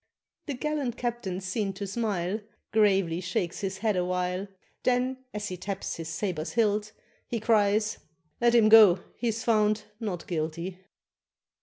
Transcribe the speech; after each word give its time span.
The 0.47 0.55
gallant 0.55 0.97
captain's 0.97 1.45
seen 1.45 1.73
to 1.73 1.85
smile, 1.85 2.39
Gravely 2.71 3.21
shakes 3.21 3.59
his 3.59 3.77
head 3.77 3.95
awhile, 3.95 4.47
Then, 4.81 5.17
as 5.31 5.49
he 5.49 5.57
taps 5.57 5.97
his 5.97 6.09
sabre's 6.09 6.53
hilt, 6.53 6.91
he 7.27 7.39
Cries, 7.39 7.99
"Let 8.41 8.55
him 8.55 8.67
go! 8.67 9.01
he's 9.15 9.43
found 9.43 9.83
'not 9.99 10.25
guilty. 10.25 10.79